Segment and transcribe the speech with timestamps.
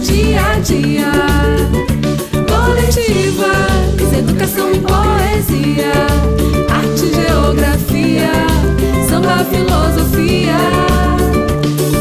[0.00, 1.12] dia a dia.
[2.48, 5.92] Coletivas, educação e poesia,
[6.68, 8.32] arte, geografia,
[9.08, 10.56] samba, filosofia.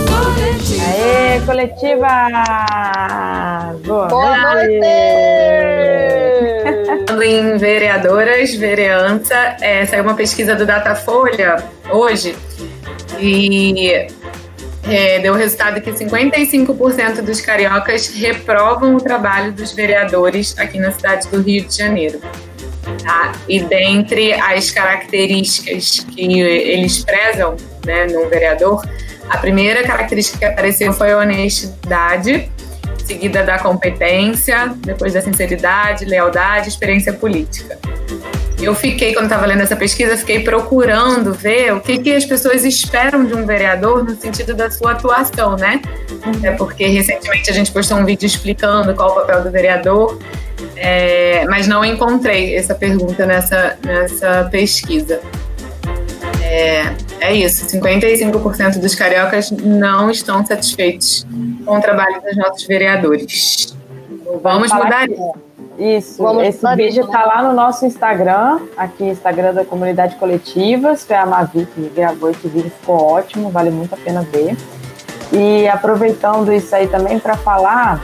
[0.07, 0.85] Coletiva.
[0.85, 2.07] Aê, coletiva!
[3.85, 4.79] Boa, Boa noite!
[7.21, 11.57] em vereadoras, vereança, é, saiu uma pesquisa do Datafolha
[11.91, 12.33] hoje
[13.19, 14.07] e
[14.83, 20.91] é, deu o resultado que 55% dos cariocas reprovam o trabalho dos vereadores aqui na
[20.91, 22.19] cidade do Rio de Janeiro.
[23.03, 23.33] Tá?
[23.47, 27.55] E dentre as características que eles prezam
[27.85, 28.83] né, no vereador,
[29.29, 32.51] a primeira característica que apareceu foi a honestidade,
[33.05, 37.77] seguida da competência, depois da sinceridade, lealdade, experiência política
[38.61, 42.65] eu fiquei, quando estava lendo essa pesquisa, fiquei procurando ver o que, que as pessoas
[42.65, 45.81] esperam de um vereador no sentido da sua atuação, né?
[46.43, 50.19] É porque recentemente a gente postou um vídeo explicando qual o papel do vereador,
[50.75, 55.21] é, mas não encontrei essa pergunta nessa, nessa pesquisa.
[56.43, 61.25] É, é isso, 55% dos cariocas não estão satisfeitos
[61.65, 63.77] com o trabalho dos nossos vereadores.
[64.41, 65.48] Vamos mudar isso.
[65.79, 71.15] Isso, Vamos esse vídeo está lá no nosso Instagram, aqui Instagram da Comunidade Coletivas, foi
[71.15, 74.57] a Mavi que gravou esse vídeo, ficou ótimo, vale muito a pena ver.
[75.31, 78.03] E aproveitando isso aí também para falar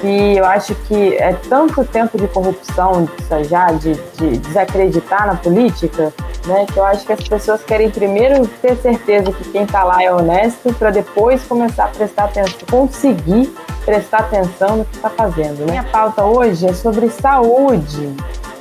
[0.00, 3.08] que eu acho que é tanto tempo de corrupção
[3.48, 6.12] já, de, de desacreditar na política,
[6.46, 10.02] né, que eu acho que as pessoas querem primeiro ter certeza que quem está lá
[10.02, 13.54] é honesto para depois começar a prestar atenção, conseguir
[13.84, 15.60] prestar atenção no que está fazendo.
[15.60, 15.66] Né?
[15.70, 18.14] Minha pauta hoje é sobre saúde.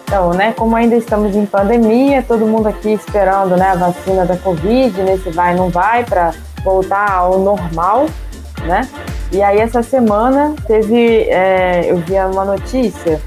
[0.03, 4.37] Então, né, como ainda estamos em pandemia, todo mundo aqui esperando né, a vacina da
[4.37, 8.05] Covid, nesse vai não vai, para voltar ao normal,
[8.63, 8.87] né?
[9.31, 13.19] E aí essa semana teve, é, eu vi uma notícia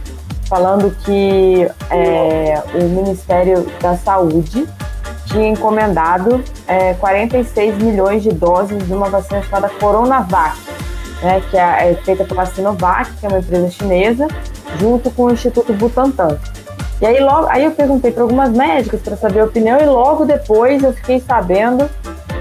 [0.49, 4.67] falando que é, o Ministério da Saúde
[5.27, 10.57] tinha encomendado é, 46 milhões de doses de uma vacina chamada Coronavac,
[11.23, 14.29] né, que é, é feita pela Sinovac, que é uma empresa chinesa,
[14.79, 16.39] junto com o Instituto Butantan.
[17.01, 20.25] E aí, logo, aí eu perguntei para algumas médicas para saber a opinião, e logo
[20.25, 21.89] depois eu fiquei sabendo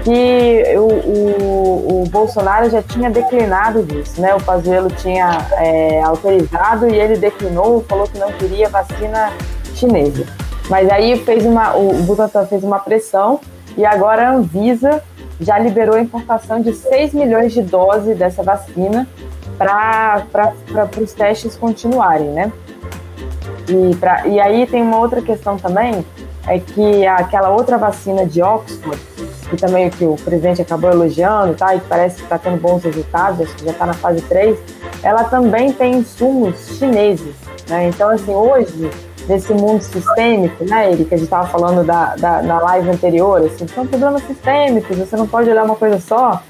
[0.02, 4.34] que o, o, o Bolsonaro já tinha declinado disso, né?
[4.34, 9.32] O Pazuello tinha é, autorizado e ele declinou, falou que não queria vacina
[9.74, 10.24] chinesa.
[10.70, 13.40] Mas aí fez uma, o Butantan fez uma pressão
[13.76, 15.02] e agora a Anvisa
[15.40, 19.06] já liberou a importação de 6 milhões de doses dessa vacina
[19.58, 20.24] para
[21.00, 22.52] os testes continuarem, né?
[23.68, 26.04] E, pra, e aí tem uma outra questão também,
[26.46, 29.00] é que aquela outra vacina de Oxford,
[29.50, 33.40] que também que o presidente acabou elogiando tá, e parece que está tendo bons resultados,
[33.40, 34.58] acho que já está na fase 3,
[35.02, 37.34] ela também tem insumos chineses.
[37.68, 37.88] Né?
[37.88, 38.90] Então, assim, hoje,
[39.28, 43.86] nesse mundo sistêmico, né, Erika, a gente estava falando da, da, live anterior, assim, são
[43.86, 46.42] problemas sistêmicos, você não pode olhar uma coisa só.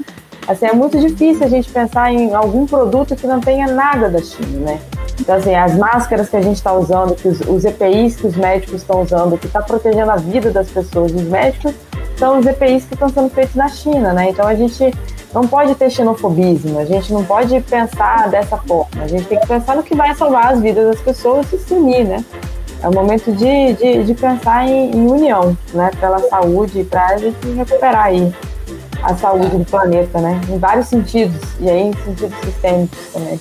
[0.47, 4.20] Assim, é muito difícil a gente pensar em algum produto que não tenha nada da
[4.20, 4.81] China, né?
[5.19, 8.36] Então, assim, as máscaras que a gente está usando, que os, os EPIs que os
[8.36, 11.75] médicos estão usando, que está protegendo a vida das pessoas, os médicos,
[12.16, 14.31] são os EPIs que estão sendo feitos na China, né?
[14.31, 14.92] Então a gente
[15.34, 19.47] não pode ter xenofobismo, a gente não pode pensar dessa forma, a gente tem que
[19.47, 22.25] pensar no que vai salvar as vidas das pessoas e se unir, né?
[22.82, 25.91] É o momento de, de, de pensar em, em, união, né?
[25.98, 28.34] Pela saúde, para a gente recuperar aí
[29.03, 30.41] a saúde do planeta, né?
[30.48, 33.41] Em vários sentidos, e aí em sentidos sistêmicos também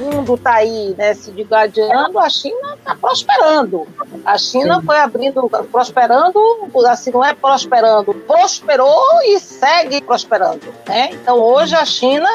[0.00, 3.86] mundo está aí né, se digladiando, a China está prosperando.
[4.24, 4.86] A China Sim.
[4.86, 6.40] foi abrindo, prosperando,
[6.88, 10.66] assim, não é prosperando, prosperou e segue prosperando.
[10.88, 11.10] Né?
[11.12, 12.28] Então, hoje a China,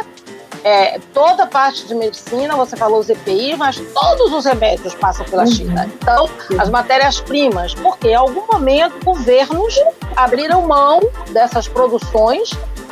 [0.65, 5.23] é, toda a parte de medicina, você falou os EPI, mas todos os remédios passam
[5.23, 5.51] pela uhum.
[5.51, 5.87] China.
[6.01, 6.27] Então,
[6.57, 9.79] as matérias-primas, porque em algum momento governos
[10.15, 12.49] abriram mão dessas produções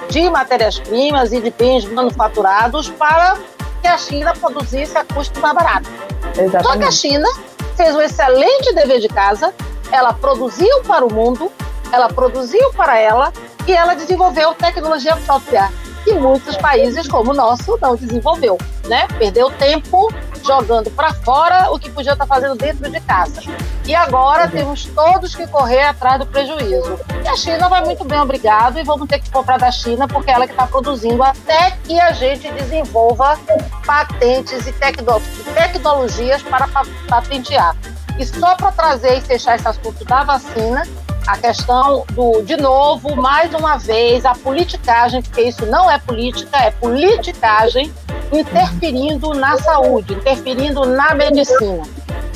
[0.07, 3.39] de matérias-primas e de bens manufaturados para
[3.81, 5.89] que a China produzisse a custo mais barato.
[6.37, 6.63] Exatamente.
[6.63, 7.27] Só que a China
[7.75, 9.51] fez um excelente dever de casa,
[9.91, 11.51] ela produziu para o mundo,
[11.91, 13.33] ela produziu para ela
[13.65, 15.71] e ela desenvolveu tecnologia própria
[16.03, 18.57] que muitos países como o nosso não desenvolveu,
[18.88, 19.07] né?
[19.17, 20.13] Perdeu tempo
[20.44, 23.41] jogando para fora o que podia estar tá fazendo dentro de casa.
[23.85, 27.00] E agora temos todos que correr atrás do prejuízo.
[27.23, 30.29] E a China vai muito bem, obrigado, e vamos ter que comprar da China porque
[30.29, 33.38] é ela que está produzindo até que a gente desenvolva
[33.85, 35.21] patentes e tecno
[35.53, 36.67] tecnologias para
[37.07, 37.75] patentear.
[38.19, 40.83] E só para trazer e fechar esse assunto da vacina,
[41.27, 46.57] a questão do, de novo, mais uma vez, a politicagem, porque isso não é política,
[46.57, 47.91] é politicagem
[48.31, 51.83] interferindo na saúde, interferindo na medicina.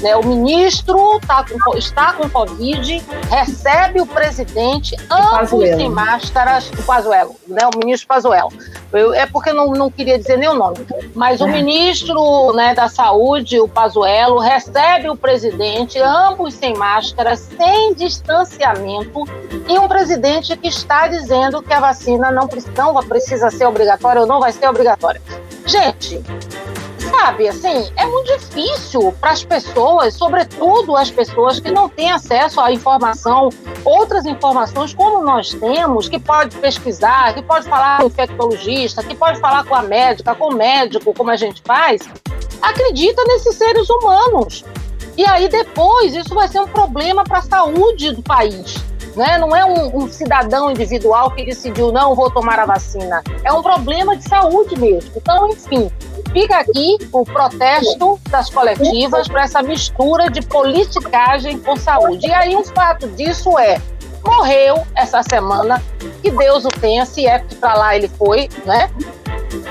[0.02, 6.84] Né, o ministro tá com, está com Covid, recebe o presidente, ambos sem máscaras, o
[6.84, 8.52] Pazuello, né, o ministro Pazuello.
[8.94, 10.78] Eu, é porque não, não queria dizer nem o nome.
[11.16, 11.44] Mas é.
[11.44, 19.26] o ministro né, da Saúde, o Pazuello, recebe o presidente, ambos sem máscara, sem distanciamento,
[19.68, 22.48] e um presidente que está dizendo que a vacina não,
[22.78, 25.22] não precisa ser obrigatória ou não vai ser obrigatória.
[25.66, 26.22] Gente,
[27.10, 32.60] sabe, assim, é muito difícil para as pessoas, sobretudo as pessoas que não têm acesso
[32.60, 33.50] à informação,
[33.84, 39.16] outras informações como nós temos, que pode pesquisar, que pode falar com o infectologista, que
[39.16, 42.02] pode falar com a médica, com o médico, como a gente faz,
[42.62, 44.64] acredita nesses seres humanos.
[45.18, 48.76] E aí depois isso vai ser um problema para a saúde do país.
[49.16, 49.36] Né?
[49.40, 53.24] Não é um, um, cidadão individual que decidiu não vou tomar a vacina.
[53.44, 55.12] É um problema de saúde mesmo.
[55.16, 55.90] Então, enfim,
[56.28, 62.28] fica aqui o protesto das coletivas para essa mistura de politicagem com saúde.
[62.28, 63.82] E aí um fato disso é
[64.26, 65.82] morreu essa semana,
[66.22, 68.90] que Deus o tenha, se é que para lá ele foi, né?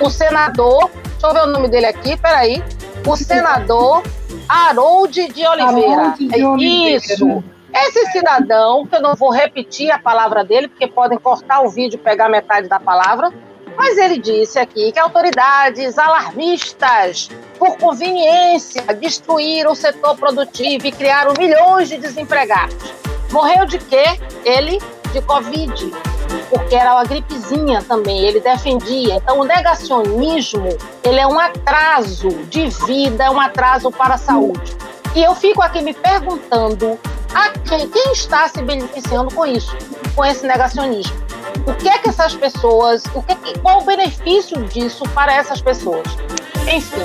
[0.00, 2.64] O senador, deixa eu ver o nome dele aqui, peraí.
[3.06, 4.02] O senador
[4.48, 6.02] Harold de Oliveira.
[6.02, 6.96] Harold de Oliveira.
[6.96, 7.44] Isso.
[7.72, 11.96] Esse cidadão, que eu não vou repetir a palavra dele, porque podem cortar o vídeo
[11.96, 13.30] e pegar metade da palavra,
[13.76, 17.28] mas ele disse aqui que autoridades alarmistas,
[17.58, 22.94] por conveniência, destruíram o setor produtivo e criaram milhões de desempregados.
[23.30, 24.04] Morreu de quê?
[24.44, 24.78] Ele
[25.12, 25.92] de Covid,
[26.50, 29.16] porque era uma gripezinha também, ele defendia.
[29.16, 30.68] Então, o negacionismo,
[31.04, 34.76] ele é um atraso de vida, é um atraso para a saúde.
[35.14, 36.98] E eu fico aqui me perguntando
[37.34, 39.76] a quem, quem está se beneficiando com isso,
[40.14, 41.25] com esse negacionismo.
[41.66, 46.06] O que é que essas pessoas, o que, qual o benefício disso para essas pessoas?
[46.72, 47.02] Enfim,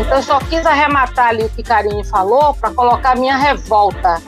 [0.00, 4.20] então eu só quis arrematar ali o que Karine falou para colocar minha revolta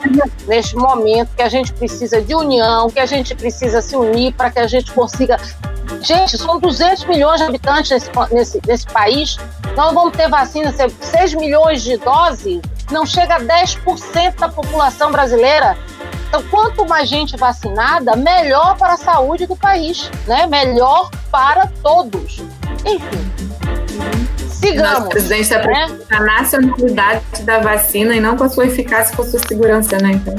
[0.47, 4.49] neste momento que a gente precisa de união, que a gente precisa se unir para
[4.49, 5.37] que a gente consiga.
[6.01, 9.37] Gente, são 200 milhões de habitantes nesse, nesse, nesse país.
[9.75, 12.61] Nós vamos ter vacina, 6 milhões de doses,
[12.91, 15.77] não chega a 10% da população brasileira.
[16.27, 20.47] Então, quanto mais gente vacinada, melhor para a saúde do país, né?
[20.47, 22.43] Melhor para todos.
[22.85, 23.55] Enfim.
[24.49, 24.99] Sigamos.
[24.99, 25.99] Nossa presidência né?
[26.09, 30.13] a nacionalidade da vacina e não com a sua eficácia, com a sua segurança, né?
[30.13, 30.35] Então.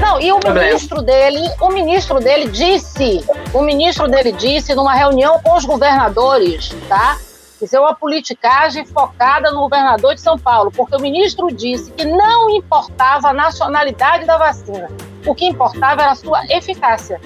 [0.00, 0.66] Não, e o Problema.
[0.66, 6.74] ministro dele, o ministro dele disse, o ministro dele disse numa reunião com os governadores,
[6.88, 7.18] tá?
[7.60, 12.04] Isso é uma politicagem focada no governador de São Paulo, porque o ministro disse que
[12.04, 14.88] não importava a nacionalidade da vacina.
[15.26, 17.20] O que importava era a sua eficácia.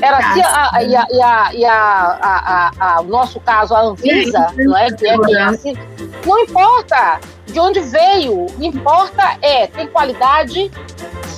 [0.00, 4.54] Era se a, e, a, e, a, e a, a, o nosso caso, a Anvisa,
[4.56, 4.90] não é?
[4.92, 5.76] Que é, é assim,
[6.24, 10.70] não importa de onde veio, importa é tem qualidade,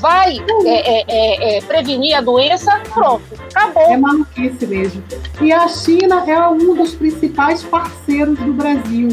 [0.01, 3.23] vai é, é, é, é, prevenir a doença, pronto,
[3.55, 3.83] acabou.
[3.83, 5.03] É maluquice mesmo.
[5.41, 9.09] E a China é um dos principais parceiros do Brasil.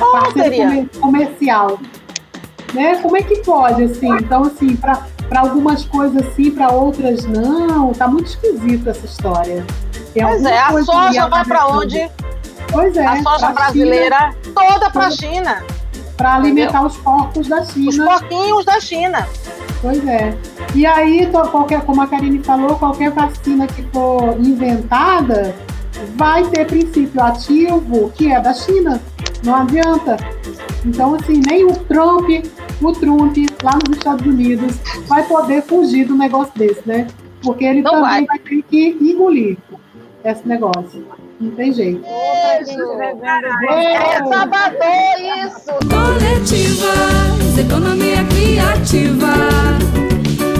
[0.00, 1.78] Oh, parceiro comercial.
[2.72, 2.96] Né?
[2.96, 4.12] Como é que pode, assim?
[4.16, 7.92] Então, assim, para algumas coisas sim, para outras não.
[7.92, 9.64] Tá muito esquisito essa história.
[10.12, 12.10] Tem pois é, a soja vai para onde?
[12.70, 13.06] Pois é.
[13.06, 15.64] A soja brasileira China, toda para a China.
[16.18, 17.88] Para alimentar os porcos da China.
[17.88, 19.26] Os porquinhos da China.
[19.80, 20.36] Pois é.
[20.74, 25.54] E aí, qualquer, como a Karine falou, qualquer vacina que for inventada
[26.16, 29.00] vai ter princípio ativo que é da China.
[29.44, 30.16] Não adianta.
[30.84, 32.28] Então, assim, nem o Trump,
[32.82, 37.06] o Trump, lá nos Estados Unidos, vai poder fugir do negócio desse, né?
[37.42, 38.26] Porque ele Não também vai.
[38.26, 39.56] vai ter que engolir
[40.24, 41.06] esse negócio.
[41.40, 42.04] Não tem jeito.
[42.04, 42.64] É
[44.18, 45.70] Salvador, isso!
[45.88, 49.34] Coletivas, economia criativa.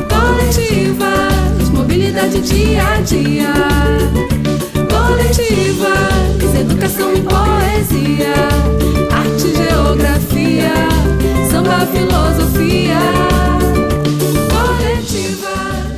[0.09, 3.58] Coletivas, mobilidade dia a dia.